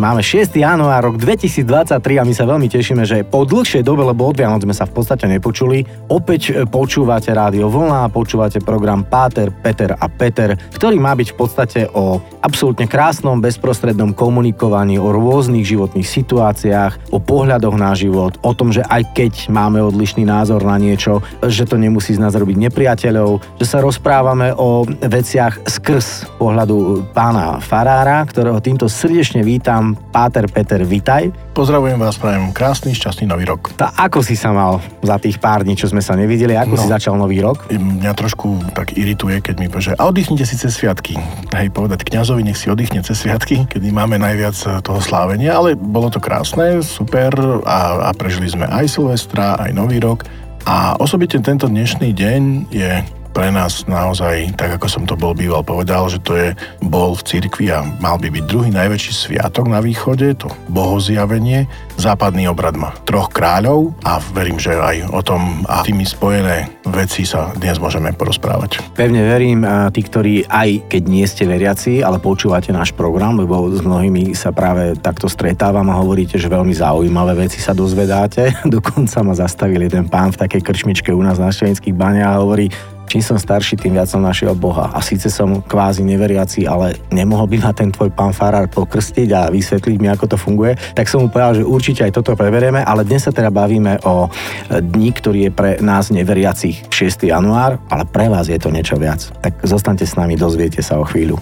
Máme 0.00 0.24
6. 0.24 0.56
január, 0.56 1.12
rok 1.12 1.20
2023 1.20 2.00
a 2.16 2.24
my 2.24 2.32
sa 2.32 2.48
veľmi 2.48 2.72
tešíme, 2.72 3.04
že 3.04 3.20
po 3.20 3.44
dlhšej 3.44 3.84
dobe, 3.84 4.00
lebo 4.00 4.32
od 4.32 4.40
Vianoc 4.40 4.64
sme 4.64 4.72
sa 4.72 4.88
v 4.88 4.96
podstate 4.96 5.28
nepočuli, 5.28 5.84
opäť 6.08 6.56
e, 6.56 6.64
počúvate 6.64 7.28
Rádio 7.36 7.68
Vlna, 7.68 8.08
počúvate 8.08 8.64
program 8.64 9.04
Páter, 9.04 9.52
Peter 9.52 9.92
a 9.92 10.08
Peter, 10.08 10.56
ktorý 10.72 10.96
má 10.96 11.12
byť 11.12 11.28
v 11.28 11.36
podstate 11.36 11.80
o 11.92 12.16
absolútne 12.40 12.88
krásnom, 12.88 13.44
bezprostrednom 13.44 14.16
komunikovaní, 14.16 14.96
o 14.96 15.12
rôznych 15.12 15.68
životných 15.68 16.08
situáciách, 16.08 17.12
o 17.12 17.20
pohľadoch 17.20 17.76
na 17.76 17.92
život, 17.92 18.40
o 18.40 18.56
tom, 18.56 18.72
že 18.72 18.80
aj 18.88 19.04
keď 19.12 19.52
máme 19.52 19.84
odlišný 19.84 20.24
názor 20.24 20.64
na 20.64 20.80
niečo, 20.80 21.20
že 21.44 21.68
to 21.68 21.76
nemusí 21.76 22.16
z 22.16 22.24
nás 22.24 22.32
robiť 22.32 22.56
nepriateľov, 22.56 23.60
že 23.60 23.68
sa 23.68 23.84
rozprávame 23.84 24.56
o 24.56 24.88
veciach 24.88 25.68
skrz 25.68 26.40
pohľadu 26.40 27.04
pána 27.12 27.60
Farára, 27.60 28.24
ktorého 28.24 28.64
týmto 28.64 28.88
srdečne 28.88 29.44
vítam 29.44 29.89
Páter 29.94 30.46
Peter, 30.50 30.82
vitaj. 30.82 31.30
Pozdravujem 31.54 31.98
vás, 32.00 32.18
prajem 32.18 32.50
krásny, 32.50 32.94
šťastný 32.96 33.30
nový 33.30 33.48
rok. 33.48 33.70
Tá, 33.74 33.94
ako 33.94 34.24
si 34.24 34.34
sa 34.34 34.50
mal 34.50 34.82
za 35.04 35.16
tých 35.22 35.38
pár 35.38 35.62
dní, 35.62 35.78
čo 35.78 35.90
sme 35.90 36.02
sa 36.02 36.18
nevideli, 36.18 36.56
ako 36.56 36.74
no, 36.76 36.80
si 36.80 36.88
začal 36.88 37.14
nový 37.14 37.38
rok? 37.42 37.70
Mňa 37.70 38.12
trošku 38.16 38.74
tak 38.74 38.96
irituje, 38.96 39.38
keď 39.44 39.54
mi 39.60 39.66
povie, 39.68 39.92
že 39.92 39.98
a 39.98 40.08
oddychnite 40.08 40.44
si 40.48 40.56
cez 40.56 40.74
sviatky. 40.74 41.14
Hej, 41.52 41.70
povedať 41.70 42.02
kňazovi, 42.06 42.42
nech 42.42 42.58
si 42.58 42.72
oddychne 42.72 43.04
cez 43.04 43.20
sviatky, 43.20 43.68
kedy 43.68 43.88
máme 43.92 44.18
najviac 44.18 44.56
eh, 44.66 44.80
toho 44.80 44.98
slávenia, 44.98 45.54
ale 45.54 45.78
bolo 45.78 46.08
to 46.10 46.18
krásne, 46.18 46.80
super 46.80 47.30
a, 47.68 48.08
a 48.08 48.10
prežili 48.16 48.48
sme 48.48 48.66
aj 48.66 48.90
Silvestra, 48.90 49.60
aj 49.60 49.70
nový 49.76 50.00
rok. 50.00 50.26
A 50.68 50.96
osobitne 51.00 51.40
tento 51.40 51.68
dnešný 51.68 52.12
deň 52.12 52.42
je 52.68 52.90
pre 53.30 53.54
nás 53.54 53.86
naozaj, 53.86 54.58
tak 54.58 54.76
ako 54.76 54.86
som 54.90 55.02
to 55.06 55.14
bol 55.14 55.32
býval 55.32 55.62
povedal, 55.62 56.10
že 56.10 56.18
to 56.20 56.34
je 56.34 56.48
bol 56.82 57.14
v 57.14 57.22
cirkvi 57.22 57.70
a 57.70 57.86
mal 58.02 58.18
by 58.18 58.28
byť 58.28 58.44
druhý 58.46 58.70
najväčší 58.74 59.12
sviatok 59.14 59.70
na 59.70 59.78
východe, 59.78 60.34
to 60.34 60.50
bohozjavenie. 60.68 61.70
Západný 62.00 62.50
obrad 62.50 62.74
má 62.74 62.96
troch 63.06 63.30
kráľov 63.30 63.94
a 64.02 64.18
verím, 64.32 64.58
že 64.58 64.74
aj 64.74 65.12
o 65.14 65.20
tom 65.22 65.62
a 65.68 65.86
tými 65.86 66.02
spojené 66.02 66.68
veci 66.90 67.22
sa 67.22 67.54
dnes 67.54 67.78
môžeme 67.78 68.10
porozprávať. 68.16 68.82
Pevne 68.96 69.22
verím, 69.22 69.62
tí, 69.94 70.00
ktorí 70.02 70.34
aj 70.50 70.90
keď 70.90 71.02
nie 71.06 71.24
ste 71.28 71.46
veriaci, 71.46 72.02
ale 72.02 72.18
počúvate 72.18 72.74
náš 72.74 72.90
program, 72.96 73.38
lebo 73.38 73.70
s 73.70 73.84
mnohými 73.84 74.34
sa 74.34 74.50
práve 74.50 74.98
takto 74.98 75.30
stretávam 75.30 75.86
a 75.92 75.98
hovoríte, 76.00 76.40
že 76.40 76.50
veľmi 76.50 76.72
zaujímavé 76.74 77.46
veci 77.46 77.62
sa 77.62 77.76
dozvedáte. 77.76 78.58
Dokonca 78.76 79.22
ma 79.22 79.34
zastavil 79.36 79.86
jeden 79.86 80.08
pán 80.10 80.34
v 80.34 80.40
takej 80.42 80.62
krčmičke 80.64 81.10
u 81.14 81.22
nás 81.22 81.38
na 81.38 81.52
Švenských 81.52 81.94
baniach 81.94 82.34
a 82.34 82.40
hovorí, 82.42 82.72
čím 83.10 83.26
som 83.26 83.34
starší, 83.34 83.74
tým 83.74 83.98
viac 83.98 84.06
som 84.06 84.22
našiel 84.22 84.54
Boha. 84.54 84.94
A 84.94 85.02
síce 85.02 85.26
som 85.26 85.58
kvázi 85.58 86.06
neveriaci, 86.06 86.70
ale 86.70 86.94
nemohol 87.10 87.50
by 87.50 87.58
ma 87.58 87.74
ten 87.74 87.90
tvoj 87.90 88.14
pán 88.14 88.30
Farár 88.30 88.70
pokrstiť 88.70 89.28
a 89.34 89.50
vysvetliť 89.50 89.96
mi, 89.98 90.06
ako 90.06 90.30
to 90.30 90.36
funguje, 90.38 90.78
tak 90.94 91.10
som 91.10 91.26
mu 91.26 91.28
povedal, 91.28 91.58
že 91.58 91.66
určite 91.66 92.06
aj 92.06 92.22
toto 92.22 92.38
preberieme, 92.38 92.86
ale 92.86 93.02
dnes 93.02 93.26
sa 93.26 93.34
teda 93.34 93.50
bavíme 93.50 93.98
o 94.06 94.30
dni, 94.70 95.10
ktorý 95.10 95.50
je 95.50 95.52
pre 95.52 95.70
nás 95.82 96.14
neveriacich 96.14 96.86
6. 96.86 97.26
január, 97.26 97.82
ale 97.90 98.06
pre 98.06 98.30
vás 98.30 98.46
je 98.46 98.62
to 98.62 98.70
niečo 98.70 98.94
viac. 98.94 99.26
Tak 99.42 99.66
zostaňte 99.66 100.06
s 100.06 100.14
nami, 100.14 100.38
dozviete 100.38 100.78
sa 100.78 101.02
o 101.02 101.04
chvíľu. 101.04 101.34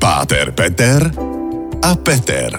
Páter 0.00 0.56
Peter 0.56 1.04
a 1.84 1.92
Peter. 2.00 2.56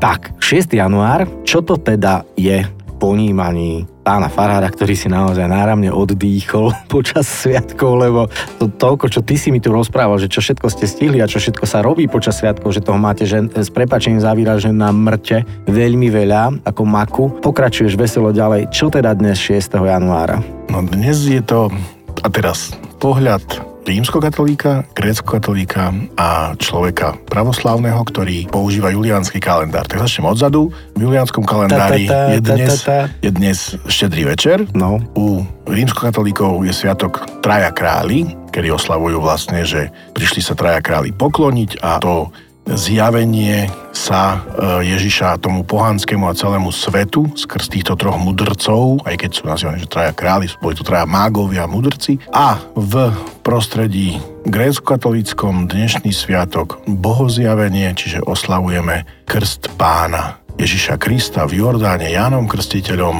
Tak, 0.00 0.36
6. 0.36 0.76
január, 0.76 1.24
čo 1.48 1.64
to 1.64 1.80
teda 1.80 2.28
je 2.36 2.60
ponímaní 3.00 3.88
pána 4.10 4.26
Farára, 4.26 4.66
ktorý 4.66 4.98
si 4.98 5.06
naozaj 5.06 5.46
náramne 5.46 5.94
oddýchol 5.94 6.74
počas 6.94 7.30
sviatkov, 7.30 7.94
lebo 7.94 8.26
to 8.58 8.66
toľko, 8.66 9.06
čo 9.06 9.22
ty 9.22 9.38
si 9.38 9.54
mi 9.54 9.62
tu 9.62 9.70
rozprával, 9.70 10.18
že 10.18 10.26
čo 10.26 10.42
všetko 10.42 10.66
ste 10.66 10.90
stihli 10.90 11.22
a 11.22 11.30
čo 11.30 11.38
všetko 11.38 11.62
sa 11.62 11.78
robí 11.78 12.10
počas 12.10 12.42
sviatkov, 12.42 12.74
že 12.74 12.82
toho 12.82 12.98
máte 12.98 13.22
že 13.22 13.46
s 13.54 13.70
prepačením 13.70 14.18
zavíra, 14.18 14.58
že 14.58 14.74
na 14.74 14.90
mŕte 14.90 15.46
veľmi 15.70 16.10
veľa, 16.10 16.66
ako 16.66 16.82
maku. 16.82 17.24
Pokračuješ 17.38 17.94
veselo 17.94 18.34
ďalej. 18.34 18.74
Čo 18.74 18.90
teda 18.90 19.14
dnes 19.14 19.38
6. 19.38 19.78
januára? 19.78 20.42
No 20.66 20.82
dnes 20.82 21.30
je 21.30 21.38
to, 21.46 21.70
a 22.26 22.28
teraz 22.34 22.74
pohľad 22.98 23.69
rímskokatolíka, 23.84 24.84
grécko-katolíka 24.92 25.92
a 26.16 26.52
človeka 26.56 27.16
pravoslávneho, 27.28 28.00
ktorý 28.04 28.48
používa 28.50 28.92
juliánsky 28.92 29.40
kalendár. 29.40 29.88
Tak 29.88 30.04
začnem 30.04 30.28
odzadu. 30.28 30.68
V 30.96 31.00
juliánskom 31.00 31.44
kalendári 31.44 32.06
je 32.06 32.40
dnes, 32.40 32.72
je 33.24 33.30
dnes 33.30 33.58
štedrý 33.88 34.28
večer. 34.28 34.64
No. 34.76 35.00
U 35.16 35.44
rímskokatolíkov 35.70 36.64
je 36.66 36.72
sviatok 36.74 37.24
Traja 37.40 37.72
králi, 37.72 38.36
kedy 38.50 38.68
oslavujú 38.74 39.22
vlastne, 39.22 39.62
že 39.64 39.88
prišli 40.12 40.42
sa 40.42 40.58
traja 40.58 40.82
králi 40.82 41.14
pokloniť 41.14 41.80
a 41.80 42.02
to 42.02 42.28
zjavenie 42.68 43.70
sa 43.90 44.36
e, 44.36 44.38
Ježiša 44.94 45.42
tomu 45.42 45.66
pohanskému 45.66 46.28
a 46.30 46.36
celému 46.36 46.70
svetu 46.70 47.26
skrz 47.34 47.68
týchto 47.72 47.98
troch 47.98 48.16
mudrcov, 48.16 49.02
aj 49.04 49.14
keď 49.18 49.30
sú 49.30 49.42
nazývaní, 49.46 49.78
že 49.82 49.90
traja 49.90 50.12
králi, 50.14 50.46
boli 50.62 50.74
to 50.76 50.86
traja 50.86 51.04
mágovia 51.04 51.66
a 51.66 51.70
mudrci. 51.70 52.22
A 52.30 52.60
v 52.76 53.10
prostredí 53.42 54.20
grécko-katolíckom 54.46 55.68
dnešný 55.68 56.14
sviatok 56.14 56.80
bohozjavenie, 56.86 57.92
čiže 57.92 58.24
oslavujeme 58.24 59.04
krst 59.26 59.74
pána 59.76 60.40
Ježiša 60.60 61.00
Krista 61.00 61.48
v 61.48 61.64
Jordáne 61.64 62.12
Jánom 62.12 62.44
Krstiteľom 62.44 63.16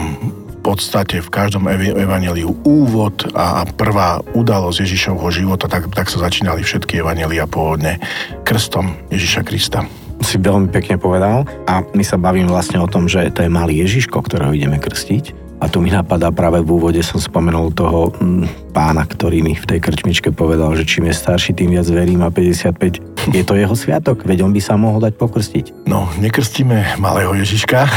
podstate 0.61 1.25
v 1.25 1.33
každom 1.33 1.67
evaneliu 1.73 2.53
úvod 2.63 3.25
a 3.33 3.65
prvá 3.65 4.21
udalosť 4.37 4.85
Ježišovho 4.85 5.29
života, 5.33 5.67
tak, 5.67 5.89
tak 5.91 6.13
sa 6.13 6.21
začínali 6.29 6.61
všetky 6.61 7.01
evanelia 7.01 7.49
pôvodne 7.49 7.97
krstom 8.45 8.95
Ježiša 9.09 9.43
Krista. 9.43 9.89
Si 10.21 10.37
veľmi 10.37 10.69
pekne 10.69 11.01
povedal 11.01 11.49
a 11.65 11.81
my 11.97 12.05
sa 12.05 12.21
bavíme 12.21 12.53
vlastne 12.53 12.77
o 12.77 12.87
tom, 12.87 13.09
že 13.09 13.33
to 13.33 13.41
je 13.41 13.51
malý 13.51 13.81
Ježiško, 13.81 14.21
ktorého 14.21 14.53
ideme 14.53 14.77
krstiť. 14.77 15.51
A 15.61 15.69
tu 15.69 15.85
mi 15.85 15.93
napadá 15.93 16.33
práve 16.33 16.65
v 16.65 16.73
úvode 16.73 17.05
som 17.05 17.21
spomenul 17.21 17.77
toho 17.77 18.17
mm, 18.17 18.73
pána, 18.73 19.05
ktorý 19.05 19.45
mi 19.45 19.53
v 19.53 19.69
tej 19.69 19.81
krčmičke 19.85 20.33
povedal, 20.33 20.73
že 20.73 20.89
čím 20.89 21.13
je 21.13 21.21
starší, 21.21 21.53
tým 21.53 21.77
viac 21.77 21.85
verím 21.93 22.25
a 22.25 22.33
55 22.33 23.10
je 23.29 23.45
to 23.45 23.53
jeho 23.53 23.77
sviatok, 23.77 24.25
veď 24.25 24.49
on 24.49 24.57
by 24.57 24.61
sa 24.65 24.81
mohol 24.81 25.05
dať 25.05 25.21
pokrstiť. 25.21 25.85
No, 25.85 26.09
nekrstíme 26.17 26.97
malého 26.97 27.37
Ježiška. 27.37 27.79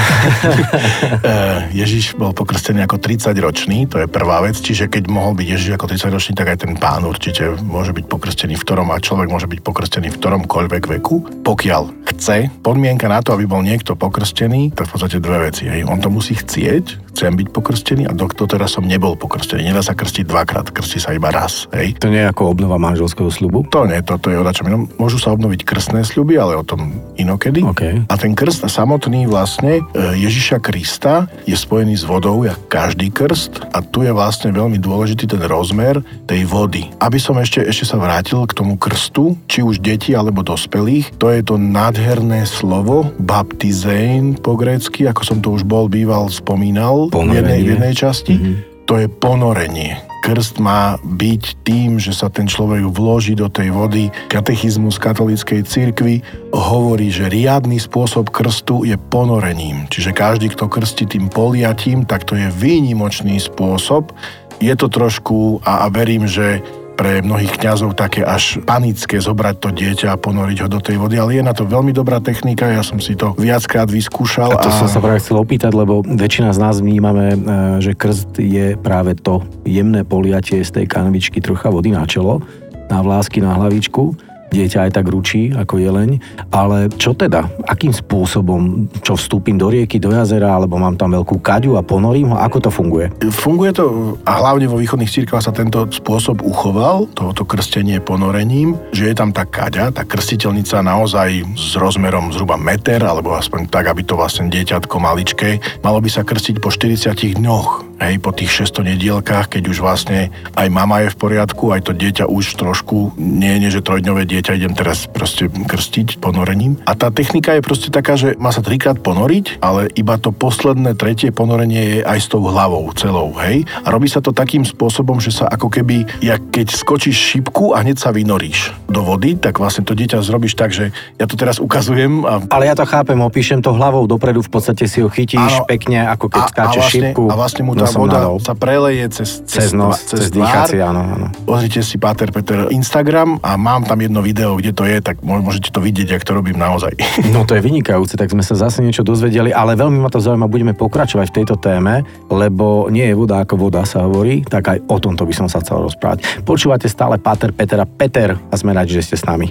Eh, 1.24 1.72
Ježiš 1.72 2.20
bol 2.20 2.36
pokrstený 2.36 2.84
ako 2.84 3.00
30-ročný, 3.00 3.88
to 3.88 4.04
je 4.04 4.08
prvá 4.12 4.44
vec, 4.44 4.60
čiže 4.60 4.92
keď 4.92 5.08
mohol 5.08 5.38
byť 5.38 5.48
Ježiš 5.48 5.72
ako 5.80 5.86
30-ročný, 5.88 6.34
tak 6.36 6.48
aj 6.52 6.58
ten 6.68 6.74
pán 6.76 7.08
určite 7.08 7.54
môže 7.64 7.96
byť 7.96 8.06
pokrstený 8.10 8.60
v 8.60 8.64
ktorom 8.66 8.92
a 8.92 9.00
človek 9.00 9.32
môže 9.32 9.48
byť 9.48 9.60
pokrstený 9.64 10.12
v 10.12 10.20
ktoromkoľvek 10.20 10.84
veku, 11.00 11.46
pokiaľ 11.48 12.12
chce. 12.12 12.52
Podmienka 12.60 13.08
na 13.08 13.24
to, 13.24 13.36
aby 13.38 13.48
bol 13.48 13.64
niekto 13.64 13.96
pokrstený, 13.96 14.76
to 14.76 14.84
je 14.84 14.88
v 14.90 14.92
podstate 14.92 15.18
dve 15.24 15.48
veci. 15.48 15.64
Hej. 15.70 15.88
On 15.88 16.02
to 16.02 16.12
musí 16.12 16.36
chcieť, 16.36 17.14
chcem 17.16 17.32
byť 17.40 17.48
pokrstený 17.56 18.04
a 18.10 18.12
doktor 18.12 18.50
teraz 18.50 18.76
som 18.76 18.84
nebol 18.84 19.16
pokrstený. 19.16 19.72
Nedá 19.72 19.80
sa 19.86 19.96
krstiť 19.96 20.28
dvakrát 20.28 20.64
krát, 20.64 20.70
krstí 20.70 21.02
sa 21.02 21.12
iba 21.18 21.34
raz. 21.34 21.66
Hej. 21.74 21.98
To 22.00 22.08
nie 22.08 22.22
je 22.24 22.30
ako 22.30 22.54
obnova 22.54 22.78
manželského 22.78 23.28
slubu? 23.34 23.66
To 23.74 23.90
nie, 23.90 24.00
to, 24.06 24.22
to 24.22 24.30
je 24.32 24.38
o 24.40 24.46
inom. 24.46 24.86
Môžu 25.14 25.30
sa 25.30 25.38
obnoviť 25.38 25.62
krstné 25.62 26.02
sľuby, 26.10 26.42
ale 26.42 26.58
o 26.58 26.66
tom 26.66 26.90
inokedy. 27.22 27.62
Okay. 27.62 28.02
A 28.10 28.18
ten 28.18 28.34
krst 28.34 28.66
samotný 28.66 29.30
vlastne 29.30 29.86
e, 29.94 30.18
Ježiša 30.18 30.58
Krista 30.58 31.30
je 31.46 31.54
spojený 31.54 32.02
s 32.02 32.02
vodou, 32.02 32.42
jak 32.42 32.58
každý 32.66 33.14
krst. 33.14 33.62
A 33.78 33.86
tu 33.86 34.02
je 34.02 34.10
vlastne 34.10 34.50
veľmi 34.50 34.82
dôležitý 34.82 35.30
ten 35.30 35.46
rozmer 35.46 36.02
tej 36.26 36.50
vody. 36.50 36.90
Aby 36.98 37.22
som 37.22 37.38
ešte, 37.38 37.62
ešte 37.62 37.94
sa 37.94 38.02
vrátil 38.02 38.42
k 38.50 38.58
tomu 38.58 38.74
krstu, 38.74 39.38
či 39.46 39.62
už 39.62 39.86
deti 39.86 40.18
alebo 40.18 40.42
dospelých, 40.42 41.14
to 41.22 41.30
je 41.30 41.46
to 41.46 41.62
nádherné 41.62 42.50
slovo 42.50 43.06
baptizein 43.22 44.34
po 44.34 44.58
grécky, 44.58 45.06
ako 45.06 45.22
som 45.22 45.38
to 45.46 45.54
už 45.54 45.62
bol 45.62 45.86
býval 45.86 46.34
spomínal 46.34 47.14
v 47.14 47.38
jednej, 47.38 47.62
v 47.62 47.70
jednej 47.78 47.94
časti. 47.94 48.34
Mm-hmm. 48.34 48.90
To 48.90 48.98
je 48.98 49.06
ponorenie 49.06 50.13
krst 50.24 50.64
má 50.64 50.96
byť 51.04 51.68
tým, 51.68 52.00
že 52.00 52.16
sa 52.16 52.32
ten 52.32 52.48
človek 52.48 52.88
vloží 52.88 53.36
do 53.36 53.52
tej 53.52 53.76
vody. 53.76 54.08
Katechizmus 54.32 54.96
katolíckej 54.96 55.68
cirkvi 55.68 56.24
hovorí, 56.56 57.12
že 57.12 57.28
riadny 57.28 57.76
spôsob 57.76 58.32
krstu 58.32 58.88
je 58.88 58.96
ponorením. 58.96 59.84
Čiže 59.92 60.16
každý, 60.16 60.48
kto 60.56 60.72
krstí 60.72 61.04
tým 61.04 61.28
poliatím, 61.28 62.08
tak 62.08 62.24
to 62.24 62.40
je 62.40 62.48
výnimočný 62.56 63.36
spôsob. 63.36 64.16
Je 64.64 64.72
to 64.80 64.88
trošku, 64.88 65.60
a, 65.68 65.84
a 65.84 65.92
verím, 65.92 66.24
že 66.24 66.64
pre 66.94 67.26
mnohých 67.26 67.58
kňazov 67.58 67.98
také 67.98 68.22
až 68.22 68.62
panické 68.64 69.18
zobrať 69.18 69.56
to 69.60 69.70
dieťa 69.74 70.14
a 70.14 70.18
ponoriť 70.18 70.58
ho 70.66 70.68
do 70.70 70.80
tej 70.80 71.02
vody, 71.02 71.18
ale 71.18 71.42
je 71.42 71.44
na 71.44 71.54
to 71.54 71.66
veľmi 71.66 71.92
dobrá 71.92 72.22
technika, 72.22 72.70
ja 72.70 72.86
som 72.86 73.02
si 73.02 73.18
to 73.18 73.34
viackrát 73.36 73.90
vyskúšal. 73.90 74.54
A 74.54 74.62
to 74.62 74.70
a... 74.70 74.78
som 74.78 74.88
sa 74.90 75.02
práve 75.02 75.22
chcel 75.22 75.42
opýtať, 75.42 75.74
lebo 75.74 76.06
väčšina 76.06 76.54
z 76.54 76.60
nás 76.62 76.80
vnímame, 76.80 77.28
e, 77.34 77.38
že 77.82 77.98
krst 77.98 78.38
je 78.38 78.78
práve 78.78 79.18
to 79.18 79.42
jemné 79.66 80.06
poliatie 80.06 80.62
z 80.62 80.82
tej 80.82 80.86
kanvičky 80.86 81.42
trocha 81.42 81.74
vody 81.74 81.94
na 81.94 82.06
čelo, 82.06 82.42
na 82.88 83.02
vlásky 83.02 83.42
na 83.42 83.58
hlavičku 83.58 84.33
dieťa 84.54 84.86
aj 84.88 84.92
tak 84.94 85.10
ručí 85.10 85.50
ako 85.50 85.82
jeleň, 85.82 86.22
ale 86.54 86.94
čo 86.94 87.18
teda? 87.18 87.50
Akým 87.66 87.90
spôsobom? 87.90 88.86
Čo 89.02 89.18
vstúpim 89.18 89.58
do 89.58 89.74
rieky, 89.74 89.98
do 89.98 90.14
jazera, 90.14 90.54
alebo 90.54 90.78
mám 90.78 90.94
tam 90.94 91.18
veľkú 91.18 91.42
kaďu 91.42 91.76
a 91.76 91.82
ponorím 91.82 92.32
ho? 92.32 92.38
Ako 92.38 92.62
to 92.62 92.70
funguje? 92.70 93.10
Funguje 93.34 93.74
to, 93.74 94.16
a 94.24 94.38
hlavne 94.38 94.70
vo 94.70 94.78
východných 94.78 95.10
cirkvách 95.10 95.50
sa 95.50 95.54
tento 95.56 95.90
spôsob 95.90 96.46
uchoval, 96.46 97.10
tohoto 97.18 97.42
krstenie 97.44 97.98
ponorením, 97.98 98.78
že 98.94 99.10
je 99.10 99.16
tam 99.18 99.34
tá 99.34 99.50
kaďa, 99.50 99.90
tá 99.90 100.06
krstiteľnica 100.06 100.86
naozaj 100.86 101.30
s 101.58 101.74
rozmerom 101.74 102.30
zhruba 102.30 102.56
meter, 102.60 103.02
alebo 103.02 103.34
aspoň 103.34 103.68
tak, 103.74 103.90
aby 103.90 104.06
to 104.06 104.14
vlastne 104.14 104.54
dieťatko 104.54 104.96
maličké, 105.02 105.58
malo 105.82 105.98
by 105.98 106.10
sa 106.12 106.22
krstiť 106.22 106.62
po 106.62 106.70
40 106.70 107.42
dňoch 107.42 107.93
hej, 108.04 108.20
po 108.20 108.36
tých 108.36 108.52
600 108.68 108.92
nedielkách, 108.96 109.58
keď 109.58 109.64
už 109.72 109.78
vlastne 109.80 110.30
aj 110.54 110.68
mama 110.68 111.06
je 111.06 111.14
v 111.14 111.20
poriadku, 111.20 111.72
aj 111.72 111.88
to 111.88 111.94
dieťa 111.96 112.28
už 112.28 112.60
trošku, 112.60 113.16
nie, 113.16 113.56
nie 113.60 113.72
že 113.72 113.86
trojdňové 113.86 114.28
dieťa, 114.28 114.60
idem 114.60 114.76
teraz 114.76 115.08
proste 115.08 115.48
krstiť 115.48 116.20
ponorením. 116.20 116.80
A 116.84 116.94
tá 116.94 117.10
technika 117.10 117.56
je 117.56 117.64
proste 117.64 117.90
taká, 117.90 118.20
že 118.20 118.36
má 118.36 118.52
sa 118.52 118.60
trikrát 118.60 119.00
ponoriť, 119.00 119.64
ale 119.64 119.88
iba 119.96 120.20
to 120.20 120.36
posledné 120.36 120.96
tretie 121.00 121.32
ponorenie 121.32 122.00
je 122.00 122.00
aj 122.04 122.20
s 122.20 122.28
tou 122.28 122.44
hlavou 122.44 122.86
celou, 122.96 123.32
hej. 123.42 123.64
A 123.84 123.88
robí 123.90 124.12
sa 124.12 124.20
to 124.20 124.36
takým 124.36 124.68
spôsobom, 124.68 125.18
že 125.24 125.32
sa 125.32 125.48
ako 125.48 125.72
keby, 125.72 126.06
jak 126.20 126.42
keď 126.52 126.68
skočíš 126.76 127.18
šipku 127.18 127.74
a 127.74 127.82
hneď 127.82 127.98
sa 128.00 128.10
vynoríš 128.12 128.76
do 128.90 129.02
vody, 129.02 129.40
tak 129.40 129.58
vlastne 129.58 129.88
to 129.88 129.98
dieťa 129.98 130.22
zrobíš 130.22 130.54
tak, 130.54 130.76
že 130.76 130.94
ja 131.18 131.26
to 131.26 131.36
teraz 131.40 131.58
ukazujem. 131.58 132.26
A... 132.28 132.44
Ale 132.52 132.70
ja 132.70 132.76
to 132.76 132.86
chápem, 132.86 133.18
opíšem 133.20 133.64
to 133.64 133.74
hlavou 133.74 134.06
dopredu, 134.06 134.44
v 134.44 134.52
podstate 134.52 134.86
si 134.86 135.02
ho 135.02 135.10
chytíš 135.10 135.64
Áno, 135.64 135.66
pekne, 135.66 136.06
ako 136.10 136.30
keď 136.30 136.44
skáčeš 136.52 136.84
vlastne, 136.84 137.02
šipku. 137.10 137.24
A 137.30 137.36
vlastne 137.36 137.64
mu 137.66 137.74
tá 137.94 138.02
voda 138.02 138.20
nadol. 138.20 138.38
sa 138.42 138.54
preleje 138.58 139.06
cez, 139.14 139.30
cez, 139.46 139.70
cez 139.70 139.70
nos, 139.72 139.96
cez, 139.96 140.28
cez 140.28 140.34
dýchacie, 140.34 140.82
áno, 140.82 141.02
áno. 141.06 141.28
Pozrite 141.46 141.86
si 141.86 142.02
Páter 142.02 142.34
Peter 142.34 142.68
Instagram 142.74 143.40
a 143.46 143.56
mám 143.56 143.86
tam 143.86 144.02
jedno 144.02 144.26
video, 144.26 144.58
kde 144.58 144.72
to 144.74 144.84
je, 144.84 145.00
tak 145.00 145.22
môžete 145.22 145.70
to 145.70 145.80
vidieť, 145.80 146.18
ak 146.18 146.24
to 146.26 146.34
robím 146.34 146.58
naozaj. 146.58 146.94
No 147.34 147.48
to 147.50 147.58
je 147.58 147.66
vynikajúce, 147.66 148.14
tak 148.14 148.30
sme 148.30 148.46
sa 148.46 148.54
zase 148.54 148.86
niečo 148.86 149.02
dozvedeli, 149.02 149.50
ale 149.50 149.74
veľmi 149.74 149.98
ma 149.98 150.12
to 150.12 150.22
zaujíma, 150.22 150.46
budeme 150.46 150.78
pokračovať 150.78 151.34
v 151.34 151.36
tejto 151.42 151.56
téme, 151.58 152.06
lebo 152.30 152.92
nie 152.94 153.10
je 153.10 153.16
voda 153.18 153.42
ako 153.42 153.58
voda 153.58 153.82
sa 153.88 154.06
hovorí, 154.06 154.46
tak 154.46 154.70
aj 154.70 154.78
o 154.86 154.98
tomto 155.02 155.26
by 155.26 155.34
som 155.34 155.48
sa 155.50 155.64
chcel 155.64 155.82
rozprávať. 155.82 156.46
Počúvate 156.46 156.86
stále 156.86 157.18
Páter 157.18 157.50
Peter 157.56 157.80
a 157.82 157.88
Peter 157.88 158.38
a 158.38 158.56
sme 158.56 158.76
radi, 158.76 158.94
že 158.94 159.14
ste 159.14 159.16
s 159.18 159.26
nami. 159.26 159.50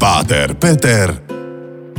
Páter 0.00 0.56
Peter 0.56 1.12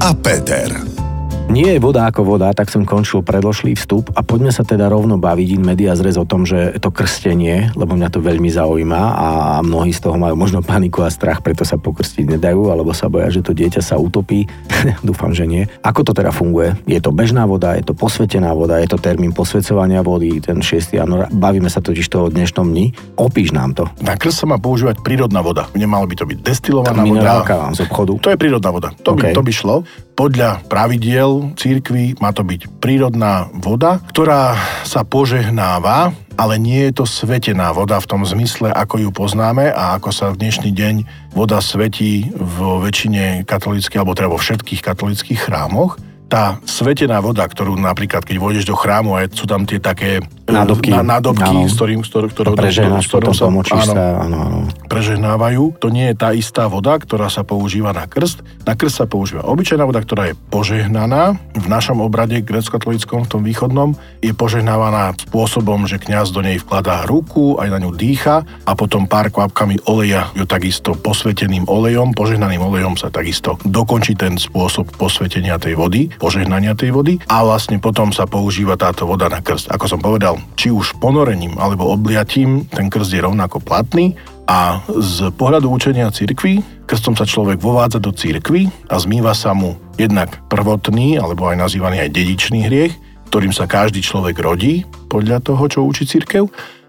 a 0.02 0.10
Peter. 0.14 1.05
Nie 1.46 1.78
je 1.78 1.80
voda 1.80 2.10
ako 2.10 2.26
voda, 2.26 2.50
tak 2.58 2.74
som 2.74 2.90
končil 2.90 3.22
predložlý 3.22 3.78
vstup 3.78 4.10
a 4.18 4.26
poďme 4.26 4.50
sa 4.50 4.66
teda 4.66 4.90
rovno 4.90 5.22
baviť 5.22 5.56
in 5.56 5.62
media 5.62 5.94
zrez 5.94 6.18
o 6.18 6.26
tom, 6.26 6.42
že 6.44 6.76
to 6.82 6.90
krstenie, 6.90 7.70
lebo 7.78 7.94
mňa 7.94 8.10
to 8.10 8.20
veľmi 8.20 8.50
zaujíma 8.50 9.02
a 9.16 9.28
mnohí 9.62 9.94
z 9.94 10.02
toho 10.04 10.18
majú 10.18 10.34
možno 10.34 10.66
paniku 10.66 11.06
a 11.06 11.14
strach, 11.14 11.46
preto 11.46 11.62
sa 11.62 11.78
pokrstiť 11.78 12.36
nedajú, 12.36 12.74
alebo 12.74 12.92
sa 12.98 13.14
boja, 13.14 13.30
že 13.30 13.46
to 13.46 13.54
dieťa 13.54 13.80
sa 13.80 13.96
utopí. 14.02 14.50
Dúfam, 15.08 15.38
že 15.38 15.46
nie. 15.46 15.70
Ako 15.86 16.02
to 16.02 16.18
teda 16.18 16.34
funguje? 16.34 16.76
Je 16.90 16.98
to 16.98 17.14
bežná 17.14 17.46
voda, 17.46 17.78
je 17.78 17.86
to 17.86 17.94
posvetená 17.94 18.52
voda, 18.52 18.82
je 18.82 18.90
to 18.90 18.98
termín 18.98 19.30
posvedcovania 19.30 20.02
vody, 20.02 20.42
ten 20.42 20.60
6. 20.60 20.98
január. 20.98 21.30
Bavíme 21.30 21.70
sa 21.70 21.80
totiž 21.80 22.10
toho 22.10 22.28
o 22.28 22.34
dnešnom 22.34 22.68
dni. 22.68 22.92
Opíš 23.22 23.54
nám 23.54 23.78
to. 23.78 23.86
Na 24.02 24.18
krst 24.18 24.44
sa 24.44 24.46
má 24.50 24.58
používať 24.58 25.06
prírodná 25.06 25.46
voda. 25.46 25.70
Nemalo 25.78 26.10
by 26.10 26.16
to 26.18 26.26
byť 26.26 26.38
destilovaná 26.42 27.06
voda. 27.06 27.46
z 27.72 27.86
obchodu. 27.86 28.14
To 28.18 28.30
je 28.34 28.38
prírodná 28.38 28.70
voda. 28.74 28.90
To, 29.06 29.14
okay. 29.14 29.32
by, 29.32 29.38
to 29.38 29.46
by 29.46 29.54
šlo. 29.54 29.76
Podľa 30.16 30.64
pravidiel 30.72 31.52
církvy 31.60 32.16
má 32.24 32.32
to 32.32 32.48
byť 32.48 32.80
prírodná 32.80 33.52
voda, 33.52 34.00
ktorá 34.00 34.56
sa 34.88 35.04
požehnáva, 35.04 36.16
ale 36.40 36.56
nie 36.56 36.88
je 36.88 37.04
to 37.04 37.06
svetená 37.06 37.76
voda 37.76 38.00
v 38.00 38.08
tom 38.08 38.24
zmysle, 38.24 38.72
ako 38.72 39.04
ju 39.04 39.10
poznáme 39.12 39.76
a 39.76 40.00
ako 40.00 40.16
sa 40.16 40.32
v 40.32 40.40
dnešný 40.40 40.72
deň 40.72 40.96
voda 41.36 41.60
svetí 41.60 42.32
vo 42.32 42.80
väčšine 42.80 43.44
katolických, 43.44 44.00
alebo 44.00 44.16
teda 44.16 44.32
vo 44.32 44.40
všetkých 44.40 44.80
katolických 44.88 45.52
chrámoch. 45.52 46.00
Tá 46.32 46.64
svetená 46.64 47.20
voda, 47.20 47.44
ktorú 47.44 47.76
napríklad, 47.76 48.24
keď 48.24 48.40
vôjdeš 48.40 48.72
do 48.72 48.80
chrámu 48.80 49.20
a 49.20 49.28
sú 49.28 49.44
tam 49.44 49.68
tie 49.68 49.84
také 49.84 50.24
nádobky, 50.46 50.90
na, 50.94 51.02
nádobky 51.02 51.66
s 51.66 51.74
ktorým, 51.74 52.02
ktorým, 52.06 52.30
ktorým, 52.32 52.54
prežehnáš, 52.54 53.06
ktorým 53.10 53.34
sa, 53.34 53.46
áno, 53.50 53.62
sa 53.66 54.04
áno, 54.22 54.38
áno. 54.38 54.60
prežehnávajú, 54.90 55.82
to 55.82 55.90
nie 55.90 56.14
je 56.14 56.16
tá 56.16 56.30
istá 56.32 56.70
voda, 56.70 56.98
ktorá 56.98 57.30
sa 57.30 57.42
používa 57.42 57.92
na 57.92 58.06
krst. 58.06 58.46
Na 58.66 58.78
krst 58.78 59.02
sa 59.02 59.06
používa 59.10 59.46
obyčajná 59.46 59.84
voda, 59.86 60.02
ktorá 60.02 60.30
je 60.32 60.36
požehnaná. 60.50 61.38
V 61.58 61.68
našom 61.70 62.02
obrade 62.02 62.42
grecko-katolickom, 62.42 63.26
v 63.26 63.30
tom 63.30 63.42
východnom, 63.42 63.98
je 64.22 64.34
požehnávaná 64.34 65.18
spôsobom, 65.18 65.90
že 65.90 66.02
kňaz 66.02 66.34
do 66.34 66.42
nej 66.46 66.62
vkladá 66.62 67.06
ruku, 67.10 67.58
aj 67.58 67.70
na 67.74 67.80
ňu 67.82 67.94
dýcha 67.94 68.46
a 68.46 68.72
potom 68.74 69.10
pár 69.10 69.30
kvapkami 69.34 69.86
oleja 69.90 70.30
ju 70.38 70.46
takisto 70.46 70.94
posveteným 70.98 71.66
olejom, 71.70 72.14
požehnaným 72.14 72.62
olejom 72.62 72.98
sa 72.98 73.10
takisto 73.10 73.58
dokončí 73.66 74.18
ten 74.18 74.38
spôsob 74.38 74.94
posvetenia 74.96 75.58
tej 75.58 75.78
vody 75.78 76.08
požehnania 76.18 76.74
tej 76.74 76.92
vody 76.96 77.14
a 77.30 77.46
vlastne 77.46 77.78
potom 77.78 78.10
sa 78.10 78.26
používa 78.26 78.74
táto 78.80 79.06
voda 79.06 79.30
na 79.30 79.40
krst. 79.40 79.70
Ako 79.70 79.86
som 79.86 80.00
povedal, 80.02 80.35
či 80.56 80.72
už 80.72 80.98
ponorením 81.00 81.58
alebo 81.58 81.90
obliatím, 81.90 82.68
ten 82.70 82.88
krst 82.88 83.12
je 83.14 83.22
rovnako 83.24 83.62
platný 83.62 84.16
a 84.46 84.86
z 84.86 85.34
pohľadu 85.34 85.68
učenia 85.74 86.14
cirkvy, 86.14 86.62
krstom 86.86 87.18
sa 87.18 87.26
človek 87.26 87.58
vovádza 87.58 87.98
do 87.98 88.14
cirkvy 88.14 88.70
a 88.90 88.96
zmýva 89.02 89.34
sa 89.34 89.58
mu 89.58 89.74
jednak 89.98 90.38
prvotný, 90.48 91.18
alebo 91.18 91.50
aj 91.50 91.58
nazývaný 91.58 92.06
aj 92.06 92.14
dedičný 92.14 92.70
hriech, 92.70 92.94
ktorým 93.34 93.50
sa 93.50 93.66
každý 93.66 94.06
človek 94.06 94.38
rodí, 94.38 94.86
podľa 95.10 95.42
toho, 95.42 95.64
čo 95.66 95.80
učí 95.82 96.06
cirkev, 96.06 96.46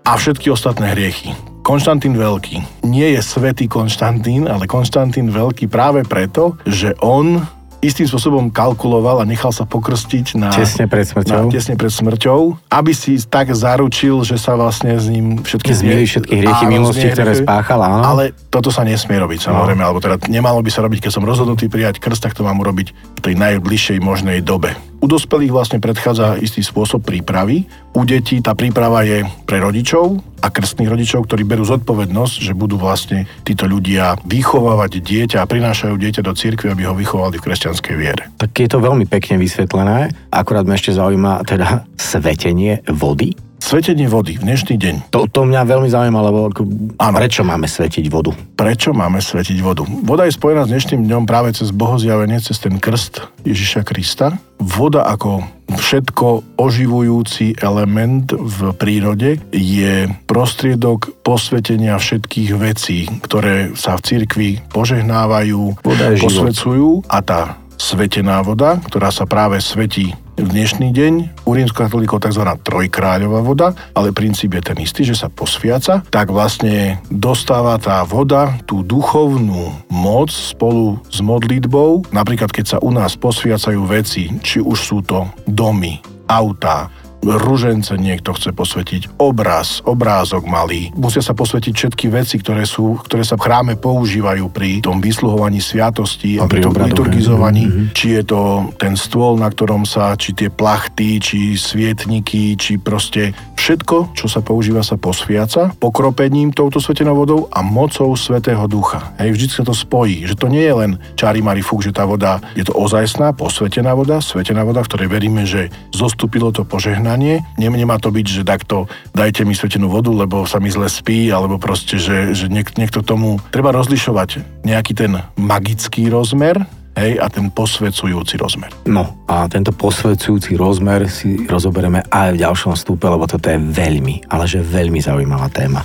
a 0.06 0.12
všetky 0.14 0.52
ostatné 0.52 0.94
hriechy. 0.94 1.34
Konštantín 1.66 2.14
Veľký 2.14 2.86
nie 2.86 3.18
je 3.18 3.20
svätý 3.24 3.66
Konštantín, 3.66 4.46
ale 4.46 4.70
Konštantín 4.70 5.34
Veľký 5.34 5.66
práve 5.66 6.06
preto, 6.06 6.54
že 6.62 6.94
on 7.02 7.42
istým 7.84 8.08
spôsobom 8.08 8.48
kalkuloval 8.48 9.20
a 9.20 9.24
nechal 9.28 9.52
sa 9.52 9.68
pokrstiť 9.68 10.38
na, 10.38 10.48
tesne 10.52 10.88
pred 10.88 11.04
smrťou. 11.04 11.48
Na, 11.48 11.52
tesne 11.52 11.74
pred 11.76 11.92
smrťou, 11.92 12.40
aby 12.72 12.92
si 12.96 13.20
tak 13.22 13.52
zaručil, 13.52 14.24
že 14.24 14.40
sa 14.40 14.56
vlastne 14.56 14.96
s 14.96 15.06
ním 15.08 15.44
všetky 15.44 15.70
zmieli 15.72 16.04
všetky 16.08 16.34
hriechy 16.40 16.64
minulosti, 16.66 17.06
ktoré 17.12 17.36
spáchal, 17.36 17.80
áno. 17.84 18.02
Ale 18.02 18.24
toto 18.48 18.72
sa 18.72 18.82
nesmie 18.82 19.20
robiť, 19.20 19.50
samozrejme, 19.50 19.82
no. 19.82 19.86
alebo 19.92 20.00
teda 20.00 20.16
nemalo 20.26 20.60
by 20.64 20.70
sa 20.72 20.80
robiť, 20.84 21.08
keď 21.08 21.12
som 21.12 21.24
rozhodnutý 21.24 21.68
prijať 21.68 22.00
krst, 22.00 22.24
tak 22.24 22.32
to 22.32 22.42
mám 22.46 22.58
urobiť 22.58 22.92
v 22.92 23.20
tej 23.20 23.34
najbližšej 23.36 23.98
možnej 24.00 24.40
dobe. 24.40 24.74
U 24.96 25.06
dospelých 25.06 25.52
vlastne 25.52 25.78
predchádza 25.78 26.40
istý 26.40 26.64
spôsob 26.64 27.04
prípravy. 27.04 27.68
U 27.94 28.02
detí 28.02 28.42
tá 28.42 28.56
príprava 28.58 29.04
je 29.04 29.22
pre 29.46 29.62
rodičov 29.62 30.18
a 30.42 30.48
krstných 30.50 30.90
rodičov, 30.90 31.28
ktorí 31.28 31.46
berú 31.46 31.62
zodpovednosť, 31.62 32.34
že 32.42 32.52
budú 32.58 32.80
vlastne 32.80 33.28
títo 33.46 33.68
ľudia 33.70 34.18
vychovávať 34.26 35.00
dieťa 35.00 35.38
a 35.44 35.48
prinášajú 35.48 35.94
dieťa 35.94 36.22
do 36.26 36.32
cirkvi, 36.34 36.72
aby 36.72 36.82
ho 36.88 36.98
vychovali 36.98 37.38
v 37.38 37.44
kresťanskej 37.44 37.94
viere. 37.94 38.32
Tak 38.40 38.50
je 38.56 38.68
to 38.68 38.82
veľmi 38.82 39.06
pekne 39.06 39.38
vysvetlené. 39.38 40.10
Akurát 40.34 40.66
ma 40.66 40.74
ešte 40.74 40.96
zaujíma 40.96 41.44
teda 41.46 41.86
svetenie 41.94 42.82
vody. 42.90 43.45
Svetenie 43.66 44.06
vody 44.06 44.38
v 44.38 44.46
dnešný 44.46 44.78
deň. 44.78 44.94
To, 45.10 45.26
to 45.26 45.42
mňa 45.42 45.66
veľmi 45.66 45.90
zaujíma, 45.90 46.20
lebo 46.22 46.54
ano. 47.02 47.16
prečo 47.18 47.42
máme 47.42 47.66
svetiť 47.66 48.06
vodu? 48.06 48.30
Prečo 48.54 48.94
máme 48.94 49.18
svetiť 49.18 49.58
vodu? 49.58 49.82
Voda 50.06 50.22
je 50.22 50.38
spojená 50.38 50.62
s 50.62 50.70
dnešným 50.70 51.02
dňom 51.02 51.26
práve 51.26 51.50
cez 51.50 51.74
bohozjavenie, 51.74 52.38
cez 52.38 52.62
ten 52.62 52.78
krst 52.78 53.26
Ježiša 53.42 53.82
Krista. 53.82 54.38
Voda 54.62 55.02
ako 55.10 55.42
všetko 55.82 56.54
oživujúci 56.62 57.58
element 57.58 58.30
v 58.38 58.70
prírode 58.78 59.42
je 59.50 60.14
prostriedok 60.30 61.26
posvetenia 61.26 61.98
všetkých 61.98 62.50
vecí, 62.54 63.10
ktoré 63.26 63.74
sa 63.74 63.98
v 63.98 64.06
cirkvi 64.06 64.50
požehnávajú, 64.70 65.82
posvecujú 66.22 67.02
a 67.10 67.18
tá 67.18 67.58
svetená 67.74 68.46
voda, 68.46 68.78
ktorá 68.78 69.10
sa 69.10 69.26
práve 69.26 69.58
svetí 69.58 70.14
v 70.36 70.48
dnešný 70.52 70.92
deň 70.92 71.14
u 71.48 71.50
rímskokatolíkov 71.56 72.20
tzv. 72.20 72.44
trojkráľová 72.60 73.40
voda, 73.40 73.68
ale 73.96 74.12
princíp 74.12 74.52
je 74.52 74.62
ten 74.68 74.78
istý, 74.84 75.02
že 75.08 75.16
sa 75.16 75.32
posviaca, 75.32 76.04
tak 76.12 76.28
vlastne 76.28 77.00
dostáva 77.08 77.80
tá 77.80 78.04
voda 78.04 78.52
tú 78.68 78.84
duchovnú 78.84 79.72
moc 79.88 80.28
spolu 80.28 81.00
s 81.08 81.24
modlitbou. 81.24 82.12
Napríklad, 82.12 82.52
keď 82.52 82.76
sa 82.76 82.78
u 82.84 82.92
nás 82.92 83.16
posviacajú 83.16 83.80
veci, 83.88 84.28
či 84.44 84.60
už 84.60 84.76
sú 84.76 84.98
to 85.00 85.24
domy, 85.48 86.04
autá, 86.28 86.92
ružence 87.26 87.90
niekto 87.98 88.30
chce 88.32 88.54
posvetiť, 88.54 89.18
obraz, 89.18 89.82
obrázok 89.82 90.46
malý. 90.46 90.94
Musia 90.94 91.20
sa 91.20 91.34
posvetiť 91.34 91.74
všetky 91.74 92.06
veci, 92.08 92.38
ktoré, 92.38 92.62
sú, 92.62 93.02
ktoré 93.02 93.26
sa 93.26 93.34
v 93.34 93.44
chráme 93.44 93.74
používajú 93.74 94.46
pri 94.54 94.80
tom 94.80 95.02
vysluhovaní 95.02 95.58
sviatosti 95.58 96.38
a, 96.38 96.46
pri 96.46 96.62
tom 96.62 96.74
liturgizovaní. 96.76 97.64
Mm-hmm. 97.66 97.86
Či 97.92 98.06
je 98.20 98.22
to 98.22 98.40
ten 98.78 98.94
stôl, 98.94 99.34
na 99.34 99.50
ktorom 99.50 99.82
sa, 99.82 100.14
či 100.14 100.36
tie 100.36 100.48
plachty, 100.52 101.18
či 101.18 101.58
svietniky, 101.58 102.54
či 102.54 102.78
proste 102.78 103.34
všetko, 103.58 104.14
čo 104.14 104.26
sa 104.30 104.44
používa, 104.44 104.86
sa 104.86 104.94
posviaca 104.94 105.74
pokropením 105.82 106.54
touto 106.54 106.78
svetenou 106.78 107.18
vodou 107.18 107.40
a 107.50 107.64
mocou 107.66 108.14
Svetého 108.14 108.62
Ducha. 108.70 109.16
Hej, 109.18 109.34
vždy 109.34 109.46
sa 109.50 109.64
to 109.66 109.74
spojí, 109.74 110.22
že 110.28 110.38
to 110.38 110.46
nie 110.46 110.62
je 110.62 110.74
len 110.76 110.90
čári 111.18 111.42
mari 111.42 111.64
fúk, 111.64 111.82
že 111.82 111.90
tá 111.90 112.06
voda 112.06 112.38
je 112.54 112.62
to 112.62 112.76
ozajstná, 112.76 113.34
posvetená 113.34 113.96
voda, 113.96 114.22
svetená 114.22 114.62
voda, 114.62 114.84
v 114.84 114.90
ktorej 114.92 115.08
veríme, 115.10 115.42
že 115.48 115.72
zostúpilo 115.90 116.54
to 116.54 116.62
požehnanie 116.62 117.15
požehnanie. 117.16 117.40
Nem, 117.56 117.72
nemá 117.72 117.96
to 117.96 118.12
byť, 118.12 118.26
že 118.28 118.42
takto 118.44 118.86
dajte 119.16 119.48
mi 119.48 119.56
svetenú 119.56 119.88
vodu, 119.88 120.12
lebo 120.12 120.44
sa 120.44 120.60
mi 120.60 120.68
zle 120.68 120.86
spí, 120.86 121.32
alebo 121.32 121.56
proste, 121.56 121.96
že, 121.96 122.36
že 122.36 122.52
niek, 122.52 122.76
niekto 122.76 123.00
tomu... 123.00 123.40
Treba 123.48 123.72
rozlišovať 123.72 124.62
nejaký 124.68 124.92
ten 124.92 125.16
magický 125.40 126.12
rozmer, 126.12 126.60
hej, 126.96 127.16
a 127.16 127.26
ten 127.32 127.48
posvedzujúci 127.48 128.36
rozmer. 128.36 128.70
No 128.84 129.24
a 129.24 129.48
tento 129.48 129.72
posvedzujúci 129.72 130.60
rozmer 130.60 131.08
si 131.08 131.48
rozoberieme 131.48 132.04
aj 132.12 132.36
v 132.36 132.40
ďalšom 132.44 132.76
stupe, 132.76 133.08
lebo 133.08 133.24
toto 133.24 133.48
je 133.48 133.56
veľmi, 133.56 134.28
ale 134.28 134.44
že 134.44 134.60
veľmi 134.60 135.00
zaujímavá 135.00 135.48
téma. 135.48 135.80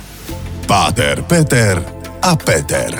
Páter, 0.68 1.24
Peter 1.24 1.80
a 2.22 2.32
Peter. 2.36 2.92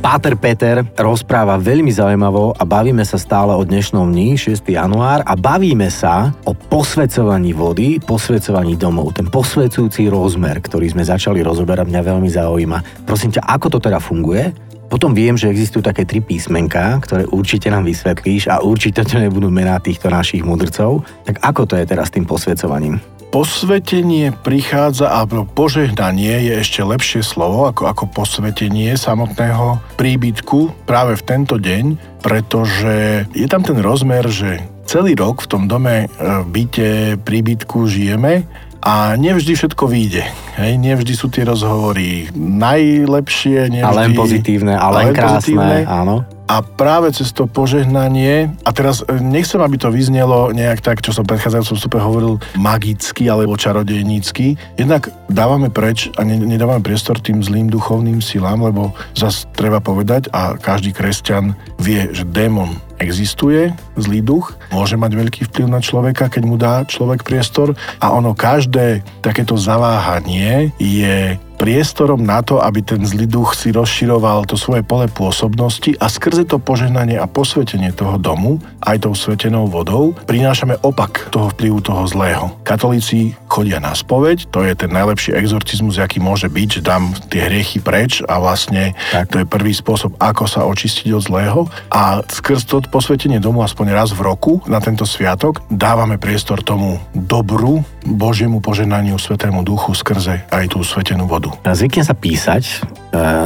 Páter 0.00 0.38
Peter 0.38 0.84
rozpráva 0.96 1.60
veľmi 1.60 1.90
zaujímavo 1.90 2.54
a 2.56 2.62
bavíme 2.62 3.02
sa 3.02 3.18
stále 3.18 3.52
o 3.56 3.62
dnešnom 3.64 4.08
dni, 4.12 4.38
6. 4.38 4.62
január 4.64 5.24
a 5.26 5.34
bavíme 5.34 5.90
sa 5.90 6.30
o 6.46 6.54
posvedcovaní 6.54 7.50
vody, 7.56 7.98
posvedcovaní 8.00 8.78
domov. 8.78 9.16
Ten 9.16 9.26
posvedcujúci 9.26 10.06
rozmer, 10.12 10.62
ktorý 10.62 10.92
sme 10.92 11.02
začali 11.02 11.42
rozoberať, 11.42 11.88
mňa 11.88 12.02
veľmi 12.02 12.30
zaujíma. 12.30 13.08
Prosím 13.08 13.34
ťa, 13.34 13.48
ako 13.48 13.66
to 13.76 13.78
teda 13.82 13.98
funguje? 13.98 14.54
Potom 14.86 15.10
viem, 15.10 15.34
že 15.34 15.50
existujú 15.50 15.82
také 15.82 16.06
tri 16.06 16.22
písmenka, 16.22 17.02
ktoré 17.02 17.26
určite 17.26 17.66
nám 17.74 17.90
vysvetlíš 17.90 18.46
a 18.46 18.62
určite 18.62 19.02
to 19.02 19.18
nebudú 19.18 19.50
mená 19.50 19.82
týchto 19.82 20.06
našich 20.06 20.46
mudrcov. 20.46 21.02
Tak 21.26 21.42
ako 21.42 21.62
to 21.66 21.74
je 21.74 21.84
teraz 21.90 22.06
s 22.10 22.14
tým 22.14 22.22
posvedcovaním? 22.22 23.15
Posvetenie 23.34 24.30
prichádza, 24.30 25.10
alebo 25.10 25.44
požehnanie 25.44 26.46
je 26.46 26.62
ešte 26.62 26.80
lepšie 26.86 27.20
slovo 27.26 27.66
ako, 27.66 27.90
ako 27.90 28.04
posvetenie 28.08 28.94
samotného 28.94 29.82
príbytku 29.98 30.86
práve 30.86 31.18
v 31.18 31.26
tento 31.26 31.58
deň, 31.58 32.18
pretože 32.22 33.26
je 33.34 33.46
tam 33.50 33.66
ten 33.66 33.82
rozmer, 33.82 34.24
že 34.30 34.62
celý 34.86 35.18
rok 35.18 35.42
v 35.42 35.50
tom 35.50 35.62
dome, 35.66 36.06
e, 36.06 36.08
v 36.16 36.46
byte, 36.46 36.90
príbytku 37.26 37.90
žijeme 37.90 38.46
a 38.86 39.18
nevždy 39.18 39.58
všetko 39.58 39.84
vyjde. 39.90 40.22
Hej, 40.62 40.78
nevždy 40.78 41.12
sú 41.18 41.26
tie 41.26 41.42
rozhovory 41.42 42.30
najlepšie, 42.38 43.74
nevždy... 43.74 43.90
A 43.90 43.98
len 43.98 44.14
pozitívne, 44.14 44.74
a 44.78 44.86
len, 44.94 45.10
len 45.10 45.14
krásne, 45.18 45.42
pozitívne. 45.42 45.78
áno. 45.82 46.35
A 46.46 46.62
práve 46.62 47.10
cez 47.10 47.34
to 47.34 47.50
požehnanie, 47.50 48.54
a 48.62 48.70
teraz 48.70 49.02
e, 49.02 49.18
nechcem, 49.18 49.58
aby 49.58 49.76
to 49.82 49.90
vyznelo 49.90 50.54
nejak 50.54 50.78
tak, 50.78 51.02
čo 51.02 51.10
som 51.10 51.26
predchádzajúcom 51.26 51.76
vstupe 51.76 51.98
hovoril, 51.98 52.38
magicky 52.54 53.26
alebo 53.26 53.58
čarodejnícky, 53.58 54.54
jednak 54.78 55.10
dávame 55.26 55.74
preč 55.74 56.06
a 56.14 56.22
nedávame 56.22 56.86
priestor 56.86 57.18
tým 57.18 57.42
zlým 57.42 57.66
duchovným 57.66 58.22
silám, 58.22 58.62
lebo 58.62 58.94
zase 59.18 59.50
treba 59.58 59.82
povedať, 59.82 60.30
a 60.30 60.54
každý 60.54 60.94
kresťan 60.94 61.58
vie, 61.82 62.14
že 62.14 62.22
démon 62.22 62.78
existuje, 62.98 63.72
zlý 63.96 64.24
duch, 64.24 64.56
môže 64.72 64.96
mať 64.96 65.12
veľký 65.12 65.40
vplyv 65.50 65.66
na 65.68 65.80
človeka, 65.82 66.32
keď 66.32 66.42
mu 66.46 66.56
dá 66.56 66.86
človek 66.86 67.26
priestor 67.26 67.76
a 68.00 68.12
ono 68.12 68.32
každé 68.32 69.04
takéto 69.20 69.58
zaváhanie 69.58 70.72
je 70.80 71.36
priestorom 71.56 72.20
na 72.20 72.44
to, 72.44 72.60
aby 72.60 72.84
ten 72.84 73.00
zlý 73.02 73.24
duch 73.24 73.56
si 73.56 73.72
rozširoval 73.72 74.44
to 74.44 74.54
svoje 74.54 74.84
pole 74.84 75.08
pôsobnosti 75.08 75.96
a 75.98 76.06
skrze 76.06 76.44
to 76.44 76.60
požehnanie 76.60 77.16
a 77.16 77.24
posvetenie 77.24 77.90
toho 77.96 78.20
domu, 78.20 78.60
aj 78.84 79.08
tou 79.08 79.16
svetenou 79.16 79.66
vodou, 79.66 80.12
prinášame 80.28 80.76
opak 80.84 81.32
toho 81.32 81.50
vplyvu 81.56 81.80
toho 81.80 82.04
zlého. 82.04 82.52
Katolíci 82.62 83.34
chodia 83.48 83.80
na 83.80 83.96
spoveď, 83.96 84.52
to 84.52 84.62
je 84.62 84.76
ten 84.76 84.92
najlepší 84.92 85.32
exorcizmus, 85.32 85.96
aký 85.96 86.20
môže 86.20 86.46
byť, 86.52 86.68
že 86.78 86.86
dám 86.86 87.10
tie 87.32 87.48
hriechy 87.48 87.80
preč 87.80 88.20
a 88.28 88.36
vlastne 88.38 88.92
tak. 89.10 89.32
to 89.32 89.36
je 89.42 89.46
prvý 89.48 89.72
spôsob, 89.72 90.14
ako 90.20 90.44
sa 90.44 90.68
očistiť 90.68 91.08
od 91.16 91.22
zlého 91.24 91.60
a 91.88 92.20
skrz 92.22 92.68
to 92.68 92.84
posvetenie 92.86 93.40
domu 93.40 93.64
aspoň 93.64 93.96
raz 93.96 94.12
v 94.12 94.20
roku 94.22 94.60
na 94.68 94.78
tento 94.78 95.08
sviatok 95.08 95.64
dávame 95.72 96.20
priestor 96.20 96.60
tomu 96.60 97.00
dobru, 97.16 97.80
Božiemu 98.06 98.62
poženaniu, 98.62 99.18
Svetému 99.18 99.66
Duchu 99.66 99.90
skrze 99.90 100.46
aj 100.54 100.70
tú 100.70 100.86
svetenú 100.86 101.26
vodu. 101.26 101.45
Zvykne 101.64 102.02
sa 102.06 102.14
písať 102.14 102.62
e, 102.64 102.74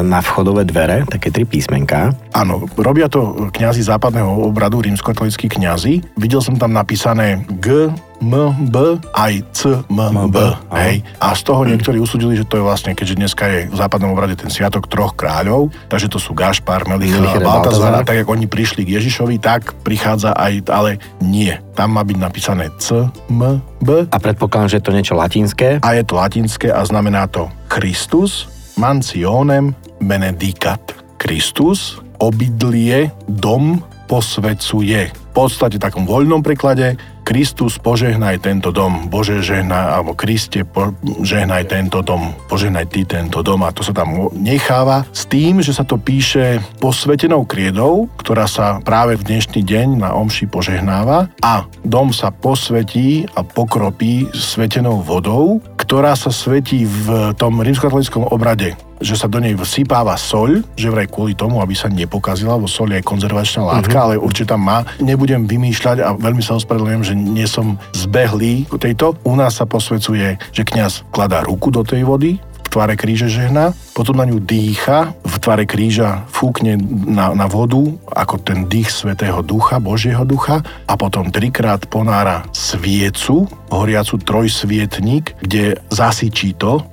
na 0.04 0.20
vchodové 0.20 0.68
dvere, 0.68 1.04
také 1.08 1.32
tri 1.32 1.48
písmenka. 1.48 2.12
Áno, 2.36 2.68
robia 2.78 3.08
to 3.08 3.50
kňazi 3.50 3.82
západného 3.84 4.46
obradu, 4.46 4.84
rímskokatolíckí 4.84 5.50
kňazi. 5.50 6.16
Videl 6.20 6.40
som 6.44 6.56
tam 6.56 6.76
napísané 6.76 7.42
G, 7.60 7.90
M, 8.20 8.52
B, 8.68 9.00
aj 9.16 9.32
C, 9.56 9.80
M, 9.88 10.16
B. 10.28 10.36
Hej. 10.76 11.00
A 11.24 11.32
z 11.32 11.40
toho 11.40 11.64
niektorí 11.64 11.96
usúdili, 11.96 12.36
že 12.36 12.44
to 12.44 12.60
je 12.60 12.64
vlastne, 12.64 12.92
keďže 12.92 13.16
dneska 13.16 13.44
je 13.48 13.58
v 13.72 13.76
západnom 13.76 14.12
obrade 14.12 14.36
ten 14.36 14.52
sviatok 14.52 14.92
troch 14.92 15.16
kráľov, 15.16 15.72
takže 15.88 16.12
to 16.12 16.20
sú 16.20 16.36
Gašpar, 16.36 16.84
Melichel 16.84 17.24
a 17.24 17.40
Baltazar. 17.40 18.04
Tak, 18.04 18.28
ako 18.28 18.36
oni 18.36 18.44
prišli 18.44 18.84
k 18.84 19.00
Ježišovi, 19.00 19.40
tak 19.40 19.72
prichádza 19.80 20.36
aj, 20.36 20.68
ale 20.68 21.00
nie. 21.24 21.56
Tam 21.72 21.96
má 21.96 22.04
byť 22.04 22.18
napísané 22.20 22.68
C, 22.76 23.08
M, 23.32 23.64
B. 23.80 24.04
A 24.12 24.16
predpokladám, 24.20 24.68
že 24.68 24.76
je 24.78 24.84
to 24.84 24.92
niečo 24.92 25.16
latinské. 25.16 25.80
A 25.80 25.96
je 25.96 26.04
to 26.04 26.20
latinské 26.20 26.68
a 26.68 26.84
znamená 26.84 27.24
to 27.24 27.48
Christus, 27.72 28.44
mansionem 28.76 29.72
benedicat. 30.04 30.92
Kristus, 31.16 31.96
obydlie, 32.20 33.08
dom, 33.24 33.80
posvecuje. 34.08 35.08
V 35.08 35.32
podstate 35.32 35.78
v 35.78 35.84
takom 35.86 36.04
voľnom 36.04 36.42
preklade 36.42 36.98
Kristus 37.30 37.78
požehnaj 37.78 38.42
tento 38.42 38.74
dom, 38.74 39.06
Bože 39.06 39.38
žehnaj, 39.38 40.02
alebo 40.02 40.18
Kriste 40.18 40.66
požehnaj 40.66 41.70
tento 41.70 42.02
dom, 42.02 42.34
požehnaj 42.50 42.90
ty 42.90 43.06
tento 43.06 43.38
dom. 43.46 43.62
A 43.62 43.70
to 43.70 43.86
sa 43.86 43.94
tam 43.94 44.34
necháva 44.34 45.06
s 45.14 45.30
tým, 45.30 45.62
že 45.62 45.70
sa 45.70 45.86
to 45.86 45.94
píše 45.94 46.58
posvetenou 46.82 47.46
kriedou, 47.46 48.10
ktorá 48.18 48.50
sa 48.50 48.82
práve 48.82 49.14
v 49.14 49.30
dnešný 49.30 49.62
deň 49.62 50.02
na 50.02 50.10
omši 50.10 50.50
požehnáva. 50.50 51.30
A 51.38 51.70
dom 51.86 52.10
sa 52.10 52.34
posvetí 52.34 53.30
a 53.38 53.46
pokropí 53.46 54.26
svetenou 54.34 54.98
vodou, 54.98 55.62
ktorá 55.80 56.12
sa 56.12 56.28
svetí 56.28 56.84
v 56.84 57.32
tom 57.40 57.64
rímskokatolickom 57.64 58.28
obrade 58.28 58.76
že 59.00 59.16
sa 59.16 59.32
do 59.32 59.40
nej 59.40 59.56
vsypáva 59.56 60.12
soľ, 60.14 60.60
že 60.76 60.92
vraj 60.92 61.08
kvôli 61.08 61.32
tomu, 61.32 61.64
aby 61.64 61.72
sa 61.72 61.88
nepokazila, 61.88 62.60
lebo 62.60 62.68
soľ 62.68 63.00
je 63.00 63.08
konzervačná 63.08 63.64
látka, 63.64 63.96
mm-hmm. 63.96 64.06
ale 64.12 64.20
určite 64.20 64.52
tam 64.52 64.60
má. 64.60 64.84
Nebudem 65.00 65.48
vymýšľať 65.48 66.04
a 66.04 66.12
veľmi 66.20 66.44
sa 66.44 66.60
ospravedlňujem, 66.60 67.04
že 67.08 67.14
nie 67.16 67.48
som 67.48 67.80
zbehlý 67.96 68.68
tejto. 68.76 69.16
U 69.24 69.32
nás 69.40 69.56
sa 69.56 69.64
posvecuje, 69.64 70.36
že 70.52 70.62
kňaz 70.68 71.08
kladá 71.08 71.40
ruku 71.40 71.72
do 71.72 71.80
tej 71.80 72.04
vody, 72.04 72.36
tvare 72.70 72.94
kríže 72.94 73.26
žehna, 73.26 73.74
potom 73.92 74.16
na 74.16 74.24
ňu 74.24 74.38
dýcha, 74.38 75.12
v 75.26 75.34
tvare 75.42 75.66
kríža 75.66 76.24
fúkne 76.30 76.78
na, 77.04 77.34
na 77.34 77.50
vodu 77.50 77.82
ako 78.14 78.38
ten 78.40 78.70
dých 78.70 78.94
Svetého 78.94 79.42
Ducha, 79.42 79.82
Božieho 79.82 80.22
Ducha 80.22 80.62
a 80.86 80.94
potom 80.94 81.34
trikrát 81.34 81.84
ponára 81.90 82.46
sviecu, 82.54 83.50
horiacu 83.74 84.16
trojsvietník, 84.22 85.34
kde 85.42 85.76
zasyčí 85.90 86.54
to, 86.54 86.86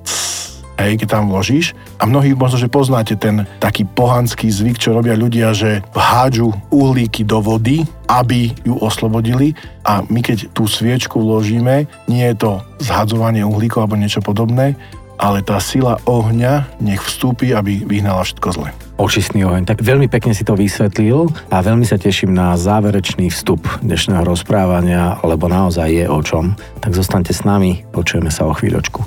hej, 0.78 0.98
keď 1.02 1.08
tam 1.20 1.30
vložíš. 1.30 1.74
A 1.98 2.06
mnohí 2.06 2.38
možno, 2.38 2.62
že 2.62 2.70
poznáte 2.70 3.18
ten 3.18 3.50
taký 3.58 3.84
pohanský 3.84 4.48
zvyk, 4.54 4.78
čo 4.78 4.94
robia 4.94 5.18
ľudia, 5.18 5.52
že 5.52 5.82
vhádžu 5.92 6.54
uhlíky 6.70 7.26
do 7.26 7.42
vody, 7.42 7.84
aby 8.08 8.54
ju 8.64 8.78
oslobodili 8.78 9.58
a 9.84 10.06
my 10.06 10.22
keď 10.22 10.54
tú 10.54 10.70
sviečku 10.70 11.18
vložíme, 11.18 11.90
nie 12.08 12.24
je 12.32 12.36
to 12.38 12.52
zhadzovanie 12.80 13.42
uhlíkov 13.44 13.84
alebo 13.84 14.00
niečo 14.00 14.22
podobné, 14.22 14.78
ale 15.18 15.42
tá 15.42 15.58
sila 15.58 15.98
ohňa 16.06 16.82
nech 16.82 17.02
vstúpi, 17.02 17.52
aby 17.54 17.84
vyhnala 17.84 18.24
všetko 18.24 18.48
zle. 18.54 18.70
Očistný 18.98 19.46
oheň. 19.46 19.70
Tak 19.70 19.86
veľmi 19.86 20.10
pekne 20.10 20.34
si 20.34 20.42
to 20.42 20.58
vysvetlil 20.58 21.30
a 21.54 21.62
veľmi 21.62 21.86
sa 21.86 22.02
teším 22.02 22.34
na 22.34 22.58
záverečný 22.58 23.30
vstup 23.30 23.62
dnešného 23.86 24.26
rozprávania, 24.26 25.22
lebo 25.22 25.46
naozaj 25.46 25.90
je 25.90 26.06
o 26.10 26.18
čom. 26.26 26.58
Tak 26.82 26.98
zostaňte 26.98 27.34
s 27.34 27.46
nami, 27.46 27.86
počujeme 27.94 28.34
sa 28.34 28.50
o 28.50 28.54
chvíľočku. 28.58 29.06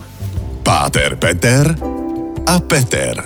Páter 0.62 1.18
Peter 1.18 1.74
a 2.46 2.54
Peter. 2.62 3.18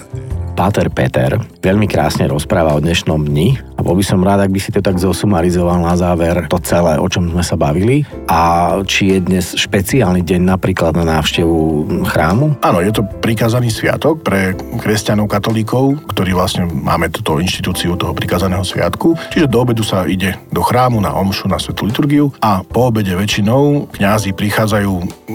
Páter 0.54 0.86
Peter 0.88 1.36
veľmi 1.60 1.90
krásne 1.90 2.30
rozpráva 2.30 2.78
o 2.78 2.80
dnešnom 2.80 3.26
dni 3.26 3.73
a 3.74 3.80
bol 3.82 3.98
by 3.98 4.04
som 4.06 4.22
rád, 4.22 4.46
ak 4.46 4.54
by 4.54 4.60
si 4.62 4.70
to 4.70 4.78
tak 4.78 4.96
zosumarizoval 5.02 5.82
na 5.82 5.98
záver 5.98 6.46
to 6.46 6.58
celé, 6.62 6.94
o 6.98 7.06
čom 7.10 7.30
sme 7.34 7.42
sa 7.42 7.58
bavili 7.58 8.06
a 8.30 8.70
či 8.86 9.16
je 9.16 9.18
dnes 9.18 9.44
špeciálny 9.58 10.22
deň 10.22 10.40
napríklad 10.46 10.94
na 10.94 11.18
návštevu 11.18 11.90
chrámu? 12.06 12.62
Áno, 12.62 12.78
je 12.78 12.94
to 12.94 13.02
prikázaný 13.18 13.74
sviatok 13.74 14.22
pre 14.22 14.54
kresťanov, 14.78 15.26
katolíkov, 15.26 16.06
ktorí 16.14 16.36
vlastne 16.36 16.70
máme 16.70 17.10
túto 17.10 17.42
inštitúciu 17.42 17.98
toho 17.98 18.14
prikázaného 18.14 18.62
sviatku. 18.62 19.18
Čiže 19.34 19.50
do 19.50 19.58
obedu 19.58 19.82
sa 19.82 20.06
ide 20.06 20.38
do 20.54 20.62
chrámu 20.62 21.02
na 21.02 21.10
omšu, 21.10 21.50
na 21.50 21.58
svetú 21.58 21.90
liturgiu 21.90 22.30
a 22.38 22.62
po 22.62 22.92
obede 22.92 23.16
väčšinou 23.16 23.90
kňazi 23.90 24.36
prichádzajú 24.36 24.92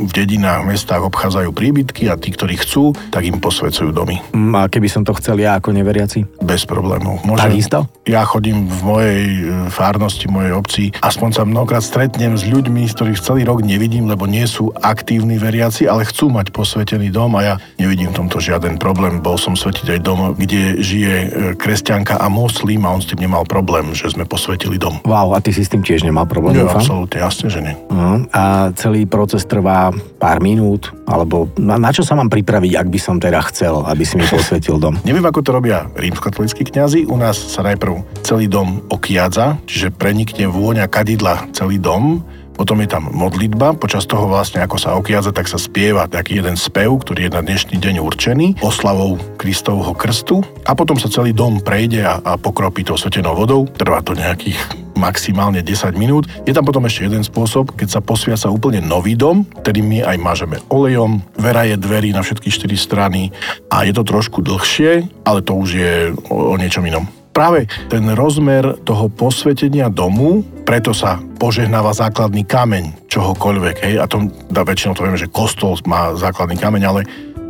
v 0.07 0.11
dedinách, 0.15 0.63
mestách, 0.63 1.03
obchádzajú 1.03 1.49
príbytky 1.51 2.07
a 2.07 2.15
tí, 2.15 2.31
ktorí 2.31 2.61
chcú, 2.61 2.95
tak 3.11 3.27
im 3.27 3.41
posvedcujú 3.41 3.91
domy. 3.91 4.21
Mm, 4.31 4.53
a 4.55 4.61
keby 4.71 4.87
som 4.87 5.03
to 5.03 5.11
chcel 5.17 5.41
ja 5.41 5.57
ako 5.57 5.75
neveriaci? 5.75 6.23
Bez 6.39 6.63
problémov. 6.63 7.25
Môže... 7.27 7.49
Takisto? 7.49 7.89
Ja 8.05 8.28
chodím 8.29 8.69
v 8.69 8.79
mojej 8.85 9.23
e, 9.25 9.41
fárnosti, 9.73 10.29
v 10.29 10.37
mojej 10.37 10.53
obci, 10.53 10.83
aspoň 11.01 11.29
sa 11.33 11.43
mnohokrát 11.49 11.81
stretnem 11.81 12.37
s 12.37 12.45
ľuďmi, 12.45 12.85
ktorých 12.93 13.17
celý 13.17 13.41
rok 13.49 13.65
nevidím, 13.65 14.05
lebo 14.05 14.29
nie 14.29 14.45
sú 14.45 14.69
aktívni 14.77 15.41
veriaci, 15.41 15.89
ale 15.89 16.05
chcú 16.05 16.29
mať 16.29 16.53
posvetený 16.53 17.09
dom 17.09 17.33
a 17.33 17.41
ja 17.41 17.55
nevidím 17.81 18.13
v 18.13 18.21
tomto 18.21 18.37
žiaden 18.37 18.77
problém. 18.77 19.17
Bol 19.17 19.41
som 19.41 19.57
svetiť 19.57 19.97
aj 19.97 19.99
dom, 20.05 20.19
kde 20.37 20.77
žije 20.77 21.15
e, 21.17 21.27
kresťanka 21.57 22.21
a 22.21 22.29
moslim 22.29 22.85
a 22.85 22.93
on 22.93 23.01
s 23.01 23.09
tým 23.09 23.25
nemal 23.25 23.41
problém, 23.49 23.89
že 23.97 24.13
sme 24.13 24.29
posvetili 24.29 24.77
dom. 24.77 25.01
Wow, 25.09 25.33
a 25.33 25.41
ty 25.41 25.49
si 25.49 25.65
s 25.65 25.73
tým 25.73 25.81
tiež 25.81 26.05
nemal 26.05 26.29
problém, 26.29 26.61
Nie, 26.61 26.69
absolútne, 26.69 27.25
jasne, 27.25 27.49
že 27.49 27.59
nie. 27.65 27.73
No, 27.89 28.29
a 28.29 28.69
celý 28.77 29.09
proces 29.09 29.47
trvá 29.49 29.89
pár 30.21 30.37
minút, 30.43 30.93
alebo 31.09 31.49
na, 31.57 31.81
na 31.81 31.89
čo 31.89 32.05
sa 32.05 32.13
mám 32.13 32.29
pripraviť, 32.29 32.77
ak 32.77 32.87
by 32.87 32.99
som 33.01 33.17
teda 33.17 33.41
chcel, 33.49 33.81
aby 33.89 34.05
si 34.05 34.15
mi 34.21 34.25
posvetil 34.29 34.77
dom? 34.77 35.01
Neviem, 35.09 35.25
ako 35.25 35.41
to 35.41 35.51
robia 35.51 35.89
rímskokatolíckí 35.97 36.69
kňazi. 36.69 37.09
U 37.09 37.17
nás 37.17 37.35
sa 37.35 37.65
najprv 37.65 38.21
celý 38.21 38.45
dom 38.45 38.85
okiadza, 38.93 39.57
čiže 39.65 39.89
prenikne 39.89 40.45
vôňa 40.45 40.85
kadidla 40.85 41.49
celý 41.51 41.81
dom. 41.81 42.21
Potom 42.59 42.75
je 42.83 42.91
tam 42.91 43.07
modlitba, 43.15 43.71
počas 43.79 44.03
toho 44.03 44.27
vlastne 44.27 44.59
ako 44.59 44.75
sa 44.75 44.99
okiadza, 44.99 45.31
tak 45.31 45.47
sa 45.47 45.55
spieva 45.55 46.11
taký 46.11 46.43
jeden 46.43 46.59
spev, 46.59 46.91
ktorý 46.99 47.31
je 47.31 47.35
na 47.39 47.39
dnešný 47.39 47.79
deň 47.79 48.03
určený, 48.03 48.47
oslavou 48.59 49.15
Kristovho 49.39 49.95
krstu 49.95 50.43
a 50.67 50.75
potom 50.75 50.99
sa 50.99 51.07
celý 51.07 51.31
dom 51.31 51.63
prejde 51.63 52.03
a, 52.03 52.19
a 52.19 52.35
pokropí 52.35 52.83
to 52.83 52.99
svetenou 52.99 53.31
vodou. 53.31 53.63
Trvá 53.63 54.03
to 54.03 54.11
nejakých 54.11 54.59
maximálne 54.99 55.63
10 55.63 55.95
minút. 55.95 56.27
Je 56.43 56.51
tam 56.51 56.67
potom 56.67 56.83
ešte 56.83 57.07
jeden 57.07 57.23
spôsob, 57.23 57.73
keď 57.79 57.87
sa 57.87 58.03
posviaca 58.03 58.51
úplne 58.51 58.83
nový 58.83 59.15
dom, 59.15 59.47
ktorý 59.63 59.79
my 59.79 59.99
aj 60.03 60.17
mážeme 60.19 60.59
olejom, 60.67 61.23
vera 61.39 61.63
je 61.63 61.79
dverí 61.79 62.11
na 62.11 62.19
všetky 62.19 62.51
štyri 62.51 62.75
strany 62.75 63.31
a 63.71 63.87
je 63.87 63.95
to 63.95 64.03
trošku 64.03 64.43
dlhšie, 64.43 65.07
ale 65.23 65.39
to 65.39 65.55
už 65.55 65.69
je 65.71 65.93
o, 66.27 66.51
o 66.51 66.55
niečom 66.59 66.83
inom. 66.83 67.07
Práve 67.29 67.71
ten 67.87 68.03
rozmer 68.17 68.83
toho 68.83 69.07
posvetenia 69.07 69.87
domu, 69.87 70.43
preto 70.67 70.91
sa 70.91 71.21
požehnáva 71.39 71.95
základný 71.95 72.43
kameň 72.43 73.07
čohokoľvek, 73.07 73.75
hej, 73.85 73.95
a 74.01 74.05
to 74.11 74.27
da, 74.51 74.67
väčšinou 74.67 74.97
to 74.97 75.07
vieme, 75.07 75.15
že 75.15 75.31
kostol 75.31 75.79
má 75.87 76.11
základný 76.19 76.59
kameň, 76.59 76.83
ale 76.83 77.01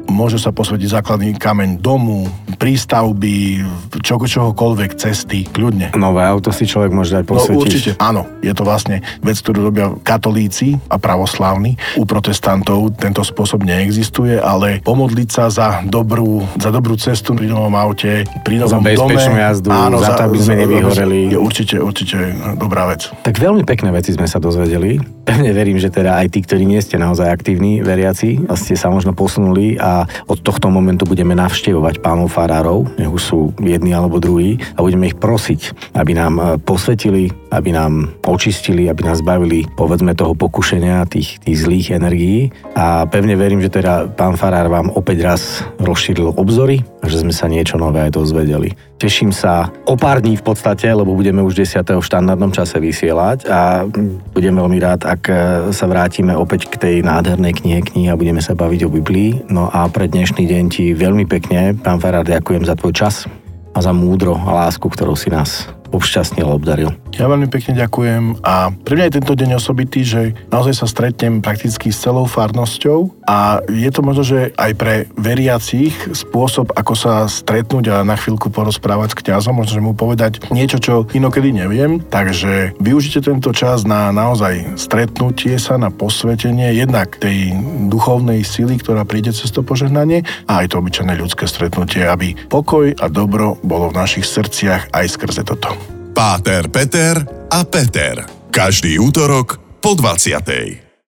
môže 0.08 0.38
sa 0.38 0.50
posvetiť 0.50 0.88
základný 0.94 1.36
kameň 1.36 1.78
domu, 1.78 2.30
prístavby, 2.56 3.66
čo, 4.00 4.16
čohokoľvek, 4.16 4.92
cesty, 4.94 5.44
kľudne. 5.44 5.92
Nové 5.96 6.22
auto 6.22 6.52
si 6.52 6.64
človek 6.64 6.92
môže 6.92 7.12
dať 7.12 7.24
No 7.26 7.32
posvetiť. 7.34 7.60
určite, 7.60 7.90
áno. 7.98 8.24
Je 8.40 8.54
to 8.54 8.62
vlastne 8.62 9.02
vec, 9.20 9.36
ktorú 9.36 9.66
robia 9.66 9.90
katolíci 10.00 10.78
a 10.86 10.96
pravoslávni. 10.96 11.76
U 11.96 12.06
protestantov 12.06 12.94
tento 12.96 13.20
spôsob 13.20 13.64
neexistuje, 13.64 14.38
ale 14.38 14.80
pomodliť 14.80 15.30
sa 15.30 15.50
za 15.50 15.68
dobrú, 15.82 16.46
za 16.56 16.70
dobrú 16.70 16.94
cestu 16.96 17.34
pri 17.34 17.48
novom 17.48 17.74
aute, 17.74 18.24
pri 18.44 18.62
Za 18.62 18.76
novom 18.76 18.84
bezpečnú 18.86 19.34
dome. 19.34 19.42
jazdu, 19.42 19.70
za 19.98 20.12
to, 20.14 20.22
aby 20.26 20.38
sme 20.38 20.56
nevyhoreli. 20.60 21.20
Je 21.32 21.40
určite, 21.40 21.76
určite 21.78 22.16
dobrá 22.56 22.86
vec. 22.86 23.10
Tak 23.20 23.36
veľmi 23.36 23.64
pekné 23.64 23.90
veci 23.90 24.12
sme 24.12 24.26
sa 24.26 24.38
dozvedeli. 24.38 25.02
Pevne 25.26 25.52
verím, 25.52 25.78
že 25.78 25.90
teda 25.90 26.18
aj 26.18 26.28
tí, 26.30 26.40
ktorí 26.42 26.64
nie 26.64 26.80
ste 26.80 26.96
naozaj 26.96 27.26
aktívni 27.26 27.80
veriaci, 27.80 28.46
ste 28.54 28.76
sa 28.76 28.90
možno 28.90 29.12
posunuli 29.12 29.76
a 29.76 29.99
od 30.30 30.40
tohto 30.40 30.70
momentu 30.70 31.08
budeme 31.10 31.34
navštevovať 31.34 32.04
pánov 32.04 32.30
farárov, 32.30 32.86
nech 33.00 33.10
už 33.10 33.22
sú 33.24 33.40
jedni 33.58 33.96
alebo 33.96 34.22
druhí, 34.22 34.62
a 34.78 34.84
budeme 34.84 35.10
ich 35.10 35.18
prosiť, 35.18 35.94
aby 35.98 36.12
nám 36.14 36.34
e, 36.38 36.44
posvetili, 36.62 37.32
aby 37.50 37.74
nám 37.74 38.14
očistili, 38.28 38.86
aby 38.86 39.02
nás 39.08 39.24
zbavili, 39.26 39.66
povedzme, 39.74 40.14
toho 40.14 40.38
pokušenia, 40.38 41.10
tých, 41.10 41.42
tých 41.42 41.58
zlých 41.58 41.88
energií. 41.98 42.54
A 42.78 43.10
pevne 43.10 43.34
verím, 43.34 43.64
že 43.64 43.74
teda 43.74 44.12
pán 44.14 44.38
farár 44.38 44.70
vám 44.70 44.94
opäť 44.94 45.18
raz 45.26 45.42
rozšíril 45.82 46.38
obzory 46.38 46.86
že 47.06 47.24
sme 47.24 47.32
sa 47.32 47.48
niečo 47.48 47.80
nové 47.80 48.04
aj 48.04 48.16
dozvedeli. 48.16 48.76
Teším 49.00 49.32
sa 49.32 49.72
o 49.88 49.96
pár 49.96 50.20
dní 50.20 50.36
v 50.36 50.44
podstate, 50.44 50.92
lebo 50.92 51.16
budeme 51.16 51.40
už 51.40 51.64
10. 51.64 51.80
v 51.88 52.04
štandardnom 52.04 52.52
čase 52.52 52.76
vysielať 52.78 53.48
a 53.48 53.88
budem 54.36 54.52
veľmi 54.52 54.78
rád, 54.84 55.08
ak 55.08 55.22
e, 55.32 55.34
sa 55.72 55.88
vrátime 55.88 56.36
opäť 56.36 56.68
k 56.68 56.76
tej 56.76 56.96
nádhernej 57.08 57.56
knihe 57.56 57.80
knihy 57.80 58.08
a 58.12 58.20
budeme 58.20 58.44
sa 58.44 58.52
baviť 58.52 58.84
o 58.84 58.94
Biblii. 58.94 59.48
No 59.48 59.72
a 59.72 59.88
pre 59.88 60.12
dnešný 60.12 60.44
deň 60.44 60.64
ti 60.68 60.92
veľmi 60.92 61.24
pekne, 61.24 61.80
pán 61.80 62.04
Farár, 62.04 62.28
ďakujem 62.28 62.68
za 62.68 62.76
tvoj 62.76 62.92
čas 62.92 63.24
a 63.72 63.80
za 63.80 63.96
múdro 63.96 64.36
a 64.36 64.68
lásku, 64.68 64.84
ktorou 64.84 65.16
si 65.16 65.32
nás 65.32 65.72
obšťastnil 65.90 66.46
obdaril. 66.46 66.94
Ja 67.20 67.28
veľmi 67.28 67.52
pekne 67.52 67.76
ďakujem 67.76 68.40
a 68.48 68.72
pre 68.72 68.96
mňa 68.96 69.12
je 69.12 69.18
tento 69.20 69.36
deň 69.36 69.60
osobitý, 69.60 70.08
že 70.08 70.40
naozaj 70.56 70.72
sa 70.72 70.88
stretnem 70.88 71.44
prakticky 71.44 71.92
s 71.92 72.00
celou 72.00 72.24
farnosťou 72.24 73.28
a 73.28 73.60
je 73.68 73.92
to 73.92 74.00
možno, 74.00 74.24
že 74.24 74.56
aj 74.56 74.72
pre 74.80 75.04
veriacich 75.20 75.92
spôsob, 76.16 76.72
ako 76.80 76.96
sa 76.96 77.28
stretnúť 77.28 77.92
a 77.92 78.08
na 78.08 78.16
chvíľku 78.16 78.48
porozprávať 78.48 79.12
s 79.12 79.20
kňazom, 79.20 79.52
možno, 79.52 79.76
že 79.76 79.84
mu 79.84 79.92
povedať 80.00 80.48
niečo, 80.48 80.80
čo 80.80 81.12
inokedy 81.12 81.52
neviem. 81.52 82.00
Takže 82.00 82.80
využite 82.80 83.28
tento 83.28 83.52
čas 83.52 83.84
na 83.84 84.16
naozaj 84.16 84.80
stretnutie 84.80 85.60
sa, 85.60 85.76
na 85.76 85.92
posvetenie 85.92 86.72
jednak 86.72 87.20
tej 87.20 87.52
duchovnej 87.92 88.48
sily, 88.48 88.80
ktorá 88.80 89.04
príde 89.04 89.36
cez 89.36 89.52
to 89.52 89.60
požehnanie 89.60 90.24
a 90.48 90.64
aj 90.64 90.72
to 90.72 90.80
obyčajné 90.80 91.20
ľudské 91.20 91.52
stretnutie, 91.52 92.08
aby 92.08 92.32
pokoj 92.48 92.96
a 92.96 93.12
dobro 93.12 93.60
bolo 93.60 93.92
v 93.92 94.00
našich 94.08 94.24
srdciach 94.24 94.96
aj 94.96 95.20
skrze 95.20 95.44
toto. 95.44 95.99
Páter, 96.14 96.68
Peter 96.68 97.16
a 97.50 97.62
Peter. 97.64 98.26
Každý 98.50 99.00
útorok 99.00 99.80
po 99.80 99.96
20. 99.96 100.89